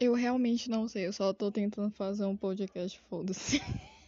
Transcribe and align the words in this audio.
Eu 0.00 0.14
realmente 0.14 0.70
não 0.70 0.88
sei, 0.88 1.06
eu 1.06 1.12
só 1.12 1.30
tô 1.30 1.52
tentando 1.52 1.90
fazer 1.90 2.24
um 2.24 2.34
podcast, 2.34 2.98
foda-se. 3.10 3.60